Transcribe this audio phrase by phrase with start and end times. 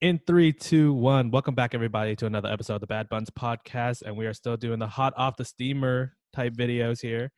[0.00, 1.32] In three, two, one.
[1.32, 4.02] Welcome back, everybody, to another episode of the Bad Buns podcast.
[4.02, 7.32] And we are still doing the hot off the steamer type videos here.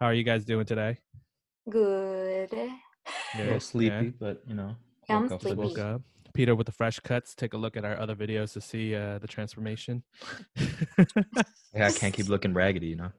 [0.00, 0.96] How are you guys doing today?
[1.68, 2.54] Good.
[2.54, 4.10] A little sleepy, yeah.
[4.18, 4.74] but you know.
[5.06, 5.56] Yeah, I'm woke up sleepy.
[5.56, 6.02] Woke up.
[6.32, 7.34] Peter with the fresh cuts.
[7.34, 10.02] Take a look at our other videos to see uh, the transformation.
[11.74, 13.10] Yeah, I can't keep looking raggedy, you know.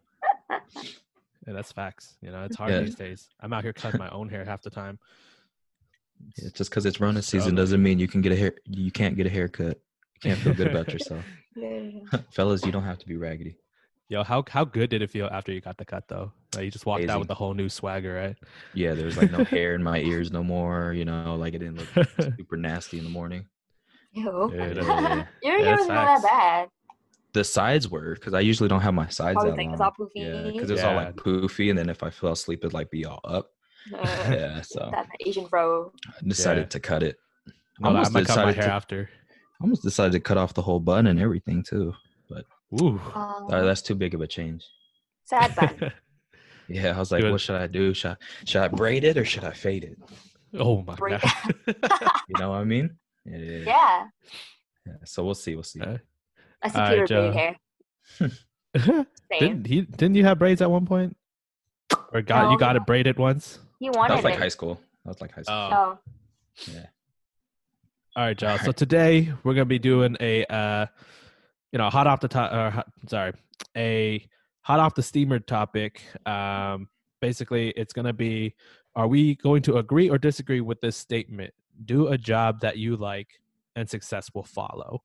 [0.50, 2.18] Yeah, that's facts.
[2.22, 2.82] You know, it's hard Yeah.
[2.82, 3.30] these days.
[3.40, 4.98] I'm out here cutting my own hair half the time.
[6.38, 8.54] Yeah, just because it's Rona season doesn't mean you can get a hair.
[8.66, 9.80] You can't get a haircut.
[10.16, 11.24] You can't feel good about yourself,
[12.32, 12.66] fellas.
[12.66, 13.58] You don't have to be raggedy.
[14.10, 16.32] Yo, how how good did it feel after you got the cut though?
[16.56, 18.36] Like you just walked out with a whole new swagger, right?
[18.74, 20.94] Yeah, there's like no hair in my ears no more.
[20.94, 23.46] You know, like it didn't look super nasty in the morning.
[24.14, 24.52] Ew.
[24.52, 25.26] Yeah, Yeah, yeah.
[25.44, 26.70] Your hair was not that bad.
[27.34, 29.74] The sides were because I usually don't have my sides oh, Probably that think long.
[29.74, 30.10] it's all poofy.
[30.16, 33.06] Yeah, because it's all like poofy, and then if I fell asleep, it'd like be
[33.06, 33.52] all up.
[33.94, 33.98] Uh,
[34.32, 35.92] Yeah, so that Asian fro.
[36.08, 36.70] I decided Yeah.
[36.70, 37.18] to cut it.
[37.80, 39.10] No, I Almost might cut my decided hair to- after.
[39.62, 41.94] Almost decided to cut off the whole bun and everything too.
[42.30, 42.46] But
[42.82, 43.00] ooh.
[43.16, 44.66] Um, that's too big of a change.
[45.26, 45.92] sad bun.
[46.72, 47.32] Yeah, I was like, Good.
[47.32, 47.96] what should I do?
[47.96, 48.16] Should I,
[48.46, 49.98] should I braid it or should I fade it?
[50.60, 51.32] oh my Break- god.
[52.28, 52.92] You know what I mean?
[53.26, 53.38] Yeah.
[53.38, 53.64] yeah, yeah.
[53.66, 54.08] yeah.
[54.86, 55.56] Yeah, So we'll see.
[55.56, 55.82] We'll see.
[55.82, 55.98] Uh,
[56.62, 57.32] I see All Peter right, braid Joe.
[57.32, 57.56] hair.
[58.78, 59.06] Same.
[59.40, 59.82] didn't he?
[59.82, 61.18] Didn't you have braids at one point?
[62.14, 62.52] Or got No.
[62.52, 63.58] you got it braided once?
[63.80, 64.40] He that wanted was like it.
[64.40, 64.80] high school.
[65.06, 65.56] That was like high school.
[65.56, 65.72] Oh.
[65.74, 66.72] oh.
[66.72, 66.86] yeah.
[68.16, 68.58] All right, y'all.
[68.58, 70.86] So today we're gonna be doing a, uh,
[71.72, 72.52] you know, hot off the top.
[72.52, 73.34] Or, hot- sorry,
[73.78, 74.28] a
[74.62, 76.02] hot off the steamer topic.
[76.26, 76.90] Um,
[77.22, 78.56] basically, it's gonna be:
[78.96, 81.54] Are we going to agree or disagree with this statement?
[81.86, 83.40] Do a job that you like,
[83.76, 85.02] and success will follow.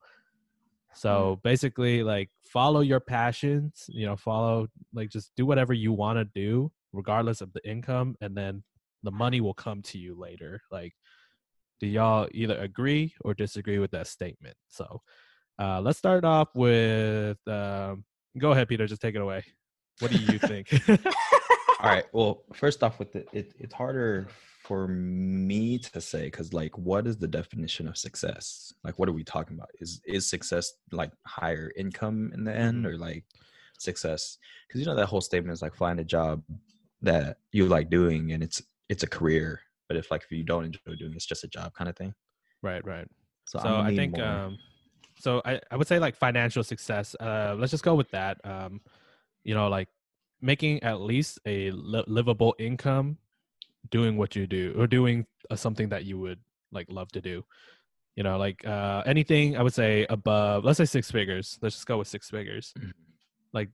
[0.95, 3.85] So basically, like follow your passions.
[3.89, 8.17] You know, follow like just do whatever you want to do, regardless of the income,
[8.21, 8.63] and then
[9.03, 10.61] the money will come to you later.
[10.71, 10.95] Like
[11.81, 15.03] do y'all either agree or disagree with that statement so
[15.59, 18.05] uh let's start off with um
[18.39, 19.45] go ahead peter just take it away
[19.99, 20.69] what do you think
[21.81, 22.07] All right.
[22.13, 24.29] Well, first off, with the, it, it's harder
[24.63, 28.73] for me to say because, like, what is the definition of success?
[28.83, 29.69] Like, what are we talking about?
[29.81, 33.25] Is is success like higher income in the end, or like
[33.79, 34.39] success?
[34.67, 36.43] Because you know that whole statement is like find a job
[37.05, 39.61] that you like doing, and it's it's a career.
[39.89, 41.97] But if like if you don't enjoy doing, it, it's just a job kind of
[41.97, 42.15] thing.
[42.63, 43.07] right right
[43.45, 44.59] So, so i think more- um
[45.25, 48.81] so I, I would say like financial success uh let's just go with that um
[49.45, 49.89] you know like
[50.41, 53.19] making at least a li- livable income
[53.91, 56.41] doing what you do or doing uh, something that you would
[56.73, 57.45] like love to do
[58.17, 61.87] you know like uh anything i would say above let's say six figures let's just
[61.87, 62.93] go with six figures Mhm.
[63.53, 63.71] like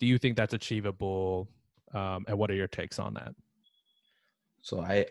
[0.00, 1.48] do you think that's achievable
[1.94, 3.34] um and what are your takes on that?
[4.62, 5.06] So I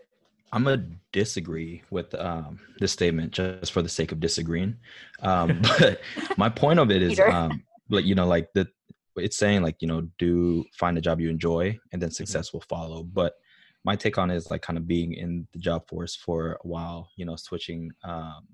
[0.51, 4.77] I'm gonna disagree with um this statement just for the sake of disagreeing.
[5.21, 6.01] Um but
[6.37, 8.67] my point of it is um like you know like the
[9.15, 12.61] it's saying like you know do find a job you enjoy and then success will
[12.61, 13.03] follow.
[13.03, 13.35] But
[13.83, 16.67] my take on it is like kind of being in the job force for a
[16.67, 18.47] while you know switching um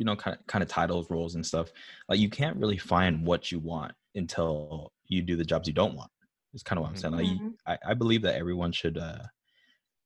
[0.00, 1.70] you know kind of kind of titles roles and stuff
[2.08, 5.94] like you can't really find what you want until you do the jobs you don't
[5.94, 6.10] want
[6.54, 7.00] it's kind of what i'm Mhm.
[7.00, 9.24] saying like you, I, I believe that everyone should uh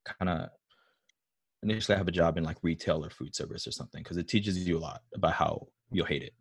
[0.06, 0.50] kind of
[1.62, 4.66] initially have a job in like retail or food service or something because it teaches
[4.69, 6.34] you a lot about how you'll hate it.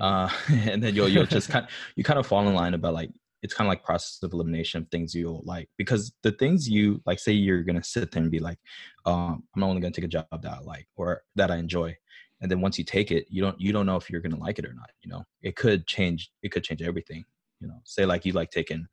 [0.00, 3.10] Uh and then you'll you'll just kind you kind of fall in line about like
[3.42, 7.02] it's kind of like process of elimination of things you'll like because the things you
[7.06, 8.58] like say you're gonna sit there and be like
[9.06, 11.96] um i'm only gonna take a job that i like or that i enjoy
[12.40, 14.58] and then once you take it you don't you don't know if you're gonna like
[14.58, 15.24] it or not you know?
[15.42, 17.24] It could change it could change everything
[17.60, 17.80] you know?
[17.84, 18.86] Say like you like taking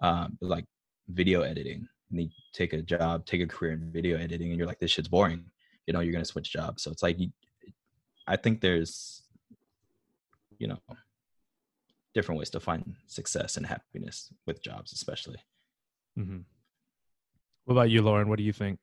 [0.00, 0.64] um like
[1.08, 4.66] video editing and you take a job take a career in video editing and you're
[4.66, 5.44] like this shit's boring
[5.86, 6.82] you know you're gonna switch jobs.
[6.82, 7.30] So it's like you,
[8.26, 9.22] i think there's
[10.58, 10.78] you know
[12.14, 15.38] different ways to find success and happiness with jobs especially.
[16.18, 16.38] Mm-hmm.
[17.64, 18.28] what about you lauren?
[18.28, 18.80] What do you think?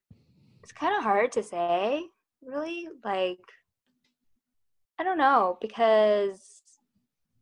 [0.63, 2.01] It's kind of hard to say,
[2.41, 2.87] really.
[3.03, 3.39] Like,
[4.99, 6.61] I don't know, because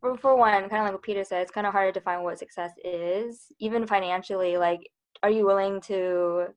[0.02, 2.24] for, for one, kind of like what Peter said, it's kind of hard to define
[2.24, 4.58] what success is, even financially.
[4.58, 4.90] Like,
[5.24, 6.48] are you willing to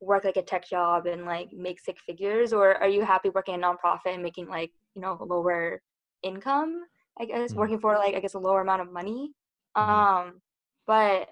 [0.00, 3.54] work like a tech job and like make six figures, or are you happy working
[3.56, 5.82] a nonprofit and making like you know lower
[6.22, 6.82] income?
[7.20, 7.56] I guess Mhm.
[7.56, 9.32] working for like I guess a lower amount of money.
[9.78, 10.06] Mhm.
[10.08, 10.40] Um,
[10.86, 11.28] but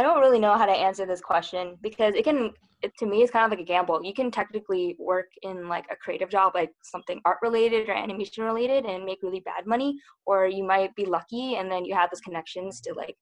[0.00, 3.20] I don't really know how to answer this question because it can it, to me
[3.20, 4.02] it's kind of like a gamble.
[4.02, 8.44] You can technically work in like a creative job like something art related or animation
[8.44, 12.08] related and make really bad money or you might be lucky and then you have
[12.10, 13.14] those connections to like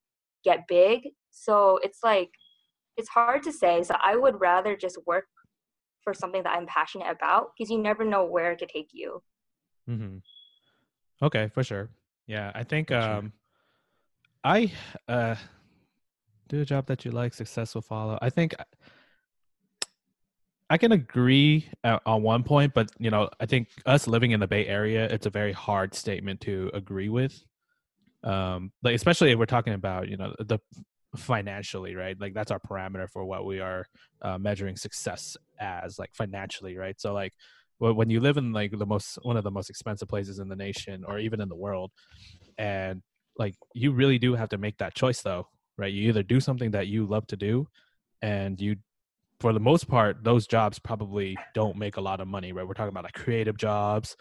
[0.45, 1.09] get big.
[1.31, 2.31] So it's like
[2.97, 3.83] it's hard to say.
[3.83, 5.27] So I would rather just work
[6.05, 9.21] for something that I'm passionate about because you never know where it could take you.
[9.91, 10.19] Mm-hmm.
[11.27, 11.89] Okay, for sure.
[12.29, 13.13] Yeah, I think For sure.
[13.15, 13.33] um,
[14.45, 14.73] I
[15.09, 15.35] uh,
[16.49, 18.19] do a job that you like, success will follow.
[18.21, 18.55] I think
[20.71, 24.47] I can agree on one point, but you know, I think us living in the
[24.47, 27.43] Bay Area, it's a very hard statement to agree with.
[28.23, 30.59] Um, like especially if we're talking about you know the
[31.17, 32.21] financially, right?
[32.21, 33.87] Like that's our parameter for what we are
[34.21, 37.01] uh, measuring success as, like financially, right?
[37.01, 37.33] So like
[37.79, 40.56] when you live in like the most one of the most expensive places in the
[40.56, 41.93] nation or even in the world,
[42.59, 43.03] and
[43.39, 45.47] like you really do have to make that choice though,
[45.79, 45.93] right?
[45.93, 47.67] You either do something that you love to do,
[48.21, 48.77] and you
[49.41, 52.67] for the most part, those jobs probably don't make a lot of money, right?
[52.67, 54.17] We're talking about like creative jobs,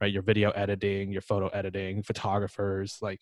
[0.00, 0.12] right?
[0.12, 3.20] Your video editing, your photo editing, photographers, like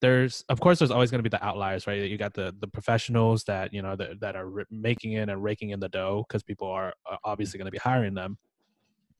[0.00, 2.68] there's of course there's always going to be the outliers right you got the the
[2.68, 6.42] professionals that you know that, that are making in and raking in the dough because
[6.42, 8.38] people are are obviously going to be hiring them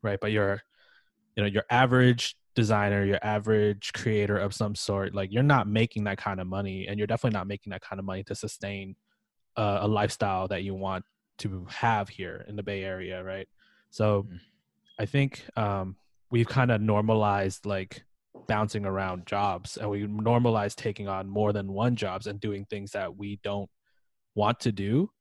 [0.02, 0.62] right but your
[1.36, 6.02] you know your average designer your average creator of some sort like you're not making
[6.02, 8.96] that kind of money and you're definitely not making that kind of money to sustain
[9.56, 11.04] uh, a lifestyle that you want
[11.38, 13.48] to have here in the bay area right
[13.90, 14.40] so Mhm.
[14.98, 15.96] i think um
[16.32, 18.04] we've kind of normalized like
[18.48, 22.90] bouncing around jobs and we normalize taking on more than one jobs and doing things
[22.90, 23.70] that we don't
[24.34, 25.12] want to do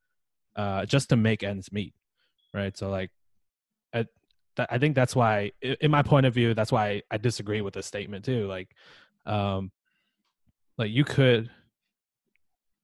[0.55, 1.93] uh, just to make ends meet
[2.51, 3.11] right so like
[3.93, 4.07] I,
[4.57, 7.73] th- I think that's why in my point of view that's why i disagree with
[7.73, 8.69] this statement too like
[9.25, 9.71] um
[10.77, 11.49] like you could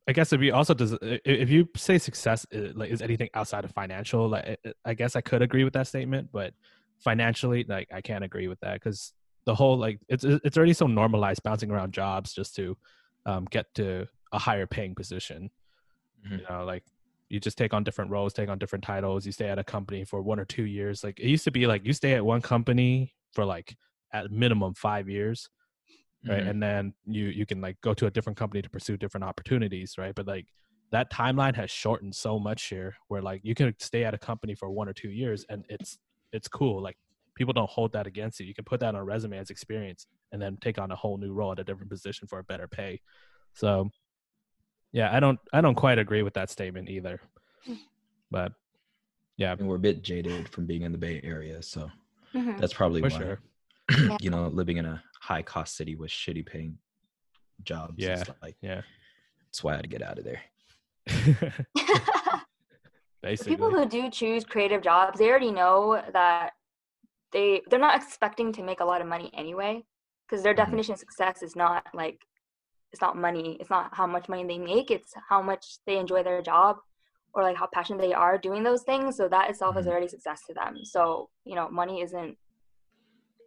[0.08, 3.66] i guess if you also does if you say success is, like is anything outside
[3.66, 6.54] of financial like I- guess i could agree with that statement but
[7.00, 9.14] financially like i can't agree with that because
[9.46, 12.78] the whole like it's it's already so normalized bouncing around jobs just to
[13.25, 15.50] um, get to a higher paying position
[16.25, 16.40] Mhm.
[16.40, 16.84] you know like
[17.34, 20.04] you just take on different roles take on different titles you stay at a company
[20.06, 22.42] for one or two years like it used to be like you stay at one
[22.42, 23.76] company for like
[24.14, 25.50] at minimum five years
[26.30, 26.44] right?
[26.44, 26.50] Mhm.
[26.50, 29.98] and then you you can like go to a different company to pursue different opportunities
[29.98, 30.16] right?
[30.16, 30.46] But like
[30.92, 34.54] that timeline has shortened so much here where like you can stay at a company
[34.54, 35.98] for one or two years and it's
[36.32, 36.98] it's cool like
[37.36, 38.46] people don't hold that against you.
[38.46, 41.18] You can put that on a resume as experience and then take on a whole
[41.18, 43.02] new role at a different position for a better pay.
[43.54, 43.90] So
[44.94, 47.19] yeah i don't i don't quite agree with that statement either
[48.31, 48.54] but
[49.38, 51.92] yeah I mean, we're a bit jaded from being in the Bay Area, so
[52.36, 52.57] Mhm.
[52.57, 53.18] that's probably for why.
[53.18, 53.40] sure
[54.22, 56.78] you know, living in a high cost city with shitty paying
[57.63, 57.95] jobs.
[57.98, 58.22] Yeah.
[58.22, 58.81] It's like yeah
[59.48, 60.42] that's why I had to get out of there.
[63.22, 66.51] Basically people who do choose creative jobs, they already know that
[67.31, 69.84] they they're not expecting to make a lot of money anyway,
[70.28, 70.57] because their Mhm.
[70.57, 72.19] definition of success is not like
[72.94, 73.57] it's not money.
[73.60, 74.92] It's not how much money they make.
[74.92, 76.78] It's how much they enjoy their job,
[77.34, 79.18] or like how passionate they are doing those things.
[79.18, 79.90] So that itself is Mhm.
[79.92, 80.86] already success to them.
[80.86, 82.38] So you know, money isn't.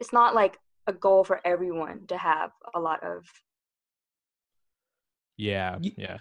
[0.01, 3.25] It's not like a goal for everyone to have a lot of.
[5.37, 6.19] yeah yeah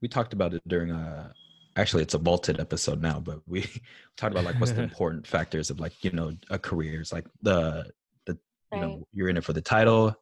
[0.00, 1.32] We talked about it during a
[1.76, 3.62] actually it's a vaulted episode now, but we
[4.16, 7.00] talked about like what's the important factors of like, you know, a career.
[7.00, 7.90] It's like the
[8.70, 8.90] the you Right.
[8.92, 10.14] know, you're in it for the title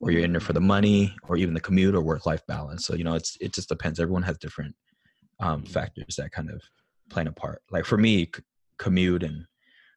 [0.00, 2.84] or you're in it for the money or even the commute or work life balance.
[2.86, 4.00] So, you know, it's it just depends.
[4.00, 4.74] Everyone has different
[5.40, 5.68] um Mhm.
[5.68, 6.62] factors that kind of
[7.10, 7.62] play a part.
[7.70, 8.42] Like for me, c-
[8.78, 9.46] commute and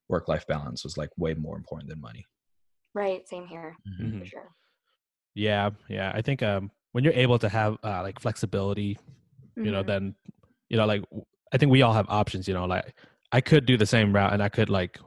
[0.10, 2.26] work life balance was like way more important than money.
[2.94, 3.28] Right.
[3.28, 4.20] Same here Mhm.
[4.20, 4.56] for sure.
[5.36, 6.12] Yeah, yeah.
[6.16, 8.98] I think um when you're able to have uh, like flexibility,
[9.58, 9.88] you know, Mhm.
[9.88, 10.16] then
[10.70, 11.04] you know, like
[11.54, 12.48] i think we all have options.
[12.48, 12.96] You know, like
[13.32, 15.00] I could do the same route, and I could like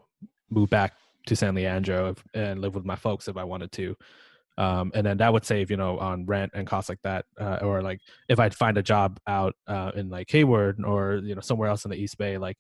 [0.51, 0.93] move back
[1.27, 3.97] to San Leandro and live with my folks if I wanted to.
[4.59, 7.25] Um, and then that would save, you know, on rent and costs like that.
[7.41, 11.35] Uh, or like if I'd find a job out uh, in like Hayward or you
[11.35, 12.59] know somewhere else in the East Bay, like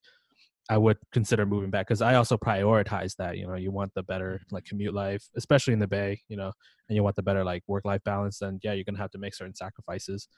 [0.70, 3.36] I would consider moving back because I also prioritize that.
[3.36, 6.20] You know, you want the better like commute life, especially in the Bay.
[6.28, 6.52] You know,
[6.88, 8.38] and you want the better like work life balance.
[8.38, 10.28] Then yeah, you're gonna have to make certain sacrifices.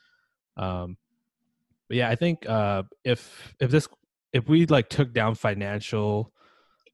[0.57, 0.97] Um,
[1.87, 3.87] but yeah, I think uh, if if this
[4.33, 6.32] if we like took down financial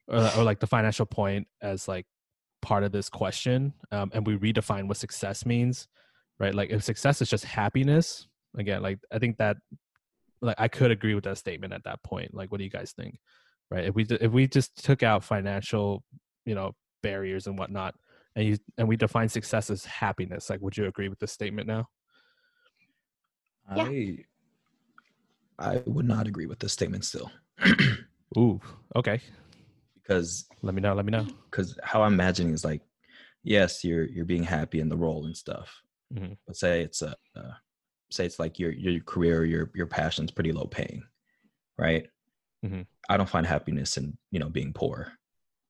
[0.09, 2.05] or, or like the financial point as like
[2.61, 5.87] part of this question um, and we redefine what success means
[6.39, 6.55] right?
[6.55, 9.57] Like if success is just happiness again like i think that
[10.41, 12.33] like i could agree with that statement at that point.
[12.33, 13.19] Like what do you guys think
[13.69, 13.85] right?
[13.85, 16.03] If we if we just took out financial
[16.45, 16.73] you know
[17.03, 17.95] barriers and whatnot
[18.35, 21.67] and you and we define success as happiness like would you agree with this statement
[21.67, 21.87] now?
[23.75, 23.83] Yeah.
[23.83, 24.17] I
[25.59, 27.31] I would not agree with this statement still.
[28.37, 28.59] ooh
[28.95, 29.21] okay
[30.09, 32.81] because let me know let me know because how I'm imagining is like,
[33.43, 35.71] yes, you're you're being happy in the role and stuff.
[36.13, 36.37] Mhm.
[36.47, 37.51] But say it's a uh,
[38.11, 41.03] say it's like your your career, your your passion's pretty low paying,
[41.77, 42.07] right?
[42.65, 42.87] Mhm.
[43.07, 45.13] I don't find happiness in you know being poor.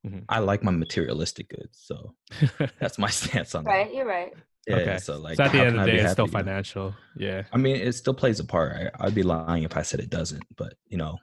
[0.08, 0.24] Mhm.
[0.30, 2.16] I like my materialistic goods, so
[2.80, 3.72] that's my stance on that.
[3.72, 4.34] Right, you're right.
[4.68, 4.98] Yeah, okay.
[5.00, 6.46] So like, so at the end of the day, it's still happy, you know?
[6.46, 6.96] financial.
[7.18, 7.44] Yeah.
[7.52, 8.74] I mean, it still plays a part.
[8.74, 10.44] I, I'd be lying if I said it doesn't.
[10.58, 11.18] But you know,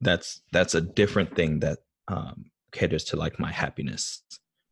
[0.00, 4.22] that's that's a different thing that um, caters to like my happiness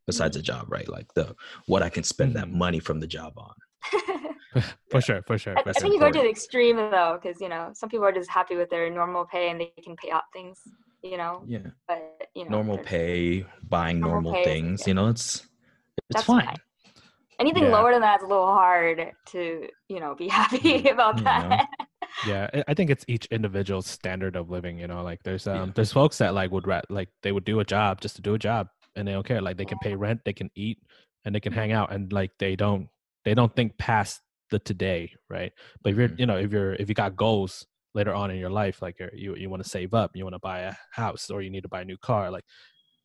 [0.07, 0.89] besides a job, right?
[0.89, 1.35] Like the
[1.67, 2.57] what I can spend that Mhm.
[2.59, 3.55] money from the job on.
[4.91, 5.23] For sure.
[5.27, 5.57] For sure.
[5.57, 8.07] I, I That's think you go to the extreme though, because you know some people
[8.07, 10.61] are just happy with their normal pay and they can pay out things,
[11.03, 11.45] you know.
[11.47, 14.81] Yeah, But you know, normal pay, buying Normal normal pay, things.
[14.81, 14.89] yeah.
[14.89, 15.47] You know, it's
[16.11, 16.47] it's That's fine.
[16.47, 16.61] fine.
[17.41, 17.71] Anything Yeah.
[17.71, 21.67] lower than that is a little hard to you know be happy about You that.
[22.27, 25.73] Yeah I- think it's each individual's standard of living you know like there's um Yeah.
[25.75, 28.35] there's folks that like would ra- like they would do a job just to do
[28.35, 30.79] a job and they don't care like they can pay rent they can eat
[31.25, 32.89] and they can hang out and like they don't
[33.25, 35.53] they don't think past the today right
[35.83, 36.19] but if you're Mhm.
[36.21, 39.15] you know if you're if you got goals later on in your life like you're,
[39.15, 41.63] you you want to save up you want to buy a house or you need
[41.63, 42.45] to buy a new car like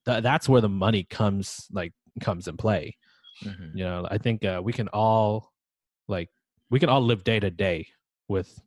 [0.05, 2.95] th- that's where the money comes like comes in play
[3.43, 3.71] Mhm.
[3.73, 5.53] you know i think uh, we can all
[6.07, 6.29] like
[6.69, 7.87] we can all live day to day
[8.27, 8.59] with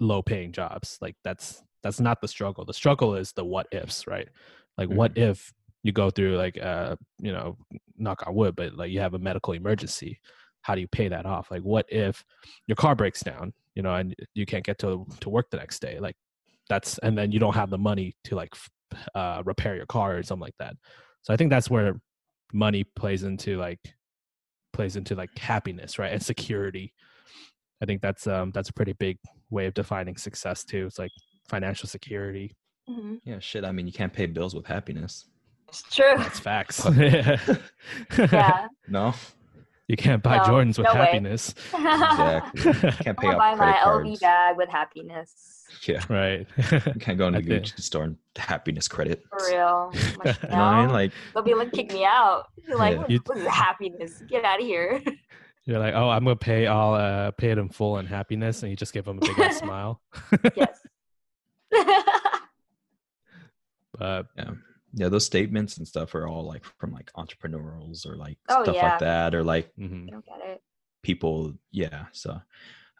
[0.00, 0.98] low paying jobs.
[1.00, 2.64] Like that's that's not the struggle.
[2.64, 4.28] The struggle is the what ifs right?
[4.76, 5.52] Like what if
[5.82, 7.56] you go through like uh you know
[7.96, 10.20] knock on wood but like you have a medical emergency
[10.62, 11.50] how do you pay that off?
[11.50, 12.22] Like what if
[12.66, 15.80] your car breaks down you know and you can't get to to work the next
[15.80, 15.98] day?
[15.98, 16.16] Like
[16.68, 18.54] that's and then you don't have the money to like
[19.14, 20.74] uh repair your car or something like that.
[21.22, 22.00] So i think that's where
[22.52, 23.94] money plays into like
[24.72, 26.92] plays into like happiness right and security
[27.82, 29.18] i think that's um that's a pretty big
[29.50, 31.10] way of defining success too it's like
[31.48, 32.54] financial security
[32.88, 33.64] hmm Yeah, shit.
[33.64, 35.26] I mean, you can't pay bills with happiness.
[35.68, 36.14] It's true.
[36.16, 38.66] that's facts yeah.
[38.88, 39.14] No,
[39.86, 42.62] you can't buy No, jordans with no happiness exactly.
[42.64, 42.72] You
[43.04, 45.64] can't pay I'll off buy my credit LV bag with happiness.
[45.86, 49.22] Yeah, right you can't go into I the think- Gucci store and happiness credit.
[49.30, 49.92] For real.
[49.94, 50.90] I'm like, You know what I mean?
[50.92, 52.46] Like, They'll be like, kick me out.
[52.66, 52.98] You're like, Yeah.
[53.02, 54.22] what, You- what is happiness?
[54.28, 55.00] Get out of here.
[55.70, 58.70] You're like oh i'm gonna pay all uh pay it in full in happiness and
[58.70, 60.00] you just give them a big ass smile
[60.56, 60.80] yes.
[63.98, 64.50] but yeah,
[64.94, 68.76] yeah, those statements and stuff are all like from like entrepreneurs or like Oh, stuff
[68.76, 68.84] yeah.
[68.90, 70.08] like that, or like mhm.
[70.08, 70.62] I don't get it.
[71.02, 71.54] people.
[71.70, 72.40] Yeah, so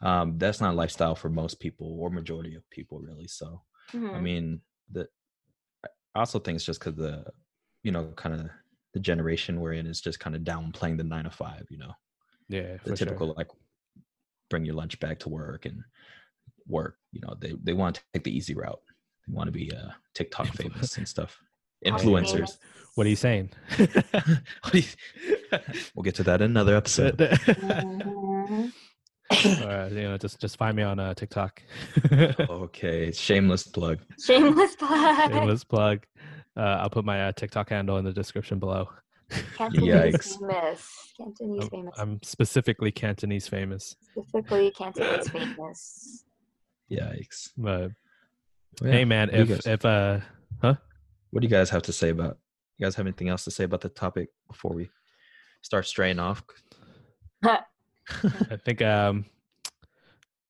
[0.02, 3.26] um, that's not a lifestyle for most people or majority of people, really.
[3.28, 3.62] So
[3.92, 4.22] I Mhm.
[4.22, 4.60] mean,
[4.92, 5.08] the
[6.14, 7.24] I also think it's just because the
[7.82, 8.48] you know kind of
[8.94, 11.66] the generation we're in is just kind of downplaying the nine to five.
[11.70, 11.92] You know,
[12.50, 13.07] yeah the for sure.
[13.07, 13.49] typical like
[14.50, 15.83] bring your lunch back to work and
[16.66, 16.97] work.
[17.12, 18.80] You know, they they want to take the easy route.
[19.26, 21.38] They want to be uh, TikTok famous and stuff.
[21.87, 22.59] Influencers.
[22.95, 24.85] what are you saying What do you-
[25.95, 27.16] we'll get to that in another episode.
[27.16, 28.73] Mhm.
[29.33, 31.62] uh, you know just just find me on uh tiktok
[32.12, 33.99] okay, shameless plug.
[34.23, 35.33] Shameless plug.
[35.33, 36.04] Shameless plug.
[36.57, 38.88] Uh, I'll put my uh, TikTok handle in the description below.
[39.56, 40.38] Cantonese Yikes.
[40.38, 40.88] famous.
[41.16, 41.94] Cantonese I'm, famous.
[41.99, 43.96] I'm specifically Cantonese famous.
[44.12, 46.25] Specifically, Cantonese famous.
[46.90, 47.50] Yikes.
[47.56, 47.90] But
[48.80, 50.20] Well, hey, man, what do you if guys- if uh,
[50.62, 50.75] huh?
[51.30, 52.38] what do you guys have to say about?
[52.78, 54.90] You guys have anything else to say about the topic before we
[55.62, 56.42] start straying off?
[57.44, 59.25] I think um,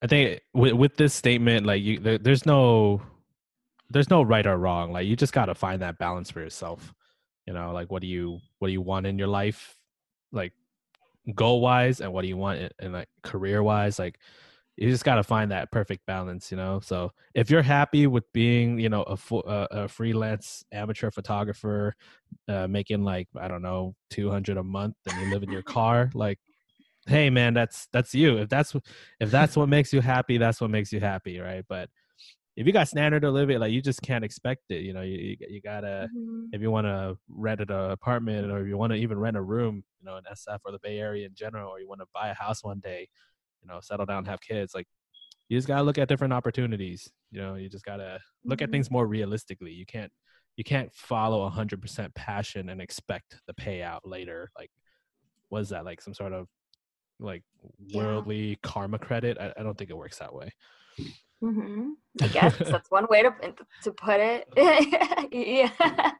[0.03, 3.03] I think with with this statement, like you, there, there's no,
[3.91, 4.93] there's no right or wrong.
[4.93, 6.95] Like you just gotta find that balance for yourself.
[7.51, 9.75] You know, like what do you what do you want in your life,
[10.31, 10.53] like
[11.35, 14.21] goal wise, and what do you want in, in like career wise, like
[14.77, 16.79] you just got to find that perfect balance you know?
[16.79, 21.97] So if you're happy with being you know a, fu- uh, a freelance amateur photographer
[22.47, 26.09] uh, making like i don't know 200 a month and you live in your car
[26.15, 26.39] like
[27.09, 28.39] hey man that's that's you.
[28.39, 28.77] If that's
[29.19, 31.65] if that's what makes you happy that's what makes you happy right?
[31.69, 31.91] But
[32.57, 35.17] if you got standard of living like you just can't expect it you know you,
[35.19, 36.49] you, you gotta Mhm.
[36.53, 39.41] if you want to rent an apartment or if you want to even rent a
[39.43, 42.09] room, you know, in SF or the Bay Area in general, or you want to
[42.13, 43.09] buy a house one day,
[43.63, 44.89] you know, settle down, have kids, like
[45.49, 47.09] you just gotta look at different opportunities.
[47.31, 48.73] You know, you just gotta look at Mhm.
[48.73, 49.73] things more realistically.
[49.73, 50.13] You can't
[50.57, 54.51] you can't follow a hundred percent passion and expect the payout later.
[54.59, 54.73] Like,
[55.51, 55.85] was that?
[55.85, 56.49] Like some sort of
[57.21, 57.45] like
[57.79, 58.03] Yeah.
[58.05, 59.39] worldly karma credit?
[59.39, 60.51] I, I don't think it works that way.
[61.43, 61.93] Mhm.
[62.23, 63.33] I guess that's one way to
[63.85, 64.49] to put it.
[65.33, 66.13] yeah.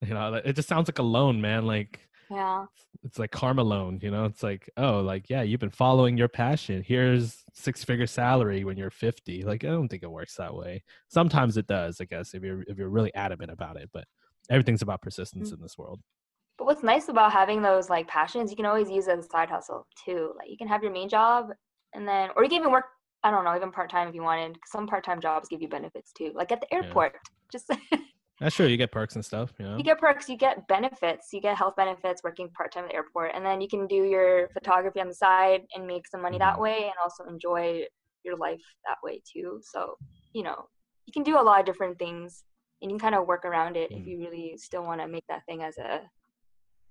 [0.00, 1.66] You know, it just sounds like a loan, man.
[1.66, 2.66] Like Yeah.
[3.04, 6.28] it's like karma loan you know it's like oh like yeah you've been following your
[6.28, 10.54] passion here's six figure salary when you're 50 like i don't think it works that
[10.54, 14.04] way sometimes it does i guess if you're if you're really adamant about it but
[14.50, 16.00] everything's about persistence in this world
[16.58, 19.48] But what's nice about having those like passions, you can always use as a side
[19.48, 20.32] hustle too.
[20.36, 21.50] Like you can have your main job
[21.94, 22.86] and then, or you can even work,
[23.24, 24.56] I don't know, even part time if you wanted.
[24.66, 26.32] Some part time jobs give you benefits too.
[26.34, 26.78] Like at the Yeah.
[26.78, 27.16] airport,
[27.50, 27.68] just
[28.40, 28.66] That's true.
[28.66, 29.52] You get perks and stuff.
[29.58, 29.76] You know.
[29.78, 32.94] you get perks, you get benefits, you get health benefits working part time at the
[32.94, 36.38] airport, and then you can do your photography on the side and make some money
[36.38, 36.60] that Mhm.
[36.62, 37.84] way, and also enjoy
[38.22, 39.60] your life that way too.
[39.62, 39.96] So
[40.34, 40.68] you know,
[41.06, 42.44] you can do a lot of different things,
[42.80, 44.06] and you can kind of work around it if Mm.
[44.06, 46.08] you really still want to make that thing as a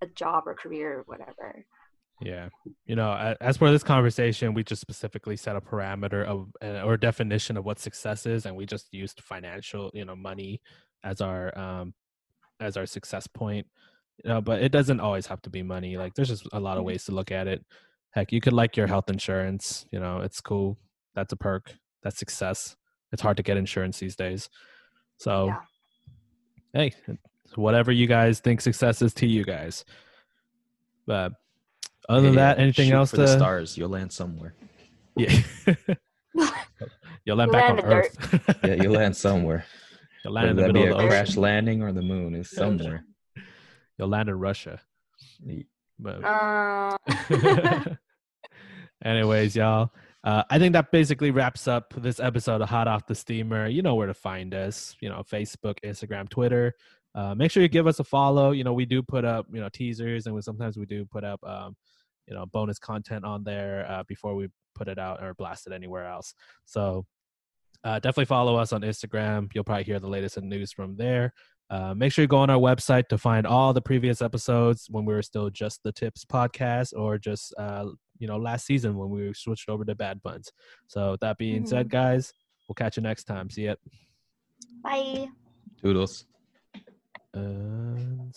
[0.01, 1.65] a job or career or whatever.
[2.19, 2.49] Yeah.
[2.85, 6.97] You know, as for this conversation, we just specifically set a parameter of uh, or
[6.97, 10.61] definition of what success is, and we just used financial, you know, money
[11.03, 11.93] as our um
[12.59, 13.67] as our success point.
[14.23, 15.95] You know, but it doesn't always have to be money.
[15.95, 16.87] Like there's just a lot of Mhm.
[16.87, 17.63] ways to look at it.
[18.11, 19.85] Heck, you could like your health insurance.
[19.91, 20.75] You know, it's cool.
[21.13, 21.75] That's a perk.
[22.01, 22.75] That's success.
[23.11, 24.49] It's hard to get insurance these days.
[25.17, 25.61] So, Yeah.
[26.73, 26.93] hey,
[27.55, 29.85] whatever you guys think success is to you guys.
[31.05, 31.33] But
[32.09, 33.77] other than Yeah, that, anything shoot else for to the stars?
[33.77, 34.53] You'll land somewhere.
[35.15, 35.31] Yeah.
[37.25, 38.05] You'll land You'll back land on in dirt.
[38.21, 38.59] Earth.
[38.63, 39.65] Yeah, you'll land somewhere.
[40.23, 41.41] You'll land in Whether the that be middle a of the crash ocean.
[41.41, 43.03] landing or the moon is somewhere.
[43.97, 44.79] You'll land in Russia.
[45.99, 46.97] But Uh,
[49.03, 49.91] anyways, y'all.
[50.23, 53.67] Uh, I think that basically wraps up this episode of Hot Off the Steamer.
[53.67, 54.95] You know where to find us.
[54.99, 56.75] You know, Facebook, Instagram, Twitter.
[57.17, 58.51] Uh, make sure you give us a follow.
[58.51, 61.23] You know, we do put up, you know, teasers and we, sometimes we do put
[61.23, 61.75] up, um,
[62.27, 65.73] you know, bonus content on there uh, before we put it out or blast it
[65.73, 66.35] anywhere else.
[66.65, 67.07] So
[67.83, 69.49] uh, definitely follow us on Instagram.
[69.55, 71.33] You'll probably hear the latest in news from there.
[71.71, 75.03] Uh, make sure you go on our website to find all the previous episodes when
[75.03, 77.85] we were still just the Tips podcast or just, uh,
[78.19, 80.51] you know, last season when we switched over to Bad Buns.
[80.85, 82.31] So, with that being said, guys,
[82.67, 83.49] we'll catch you next time.
[83.49, 83.75] See ya.
[84.83, 85.27] bye.
[85.81, 86.25] Toodles.
[87.37, 88.31] Uh,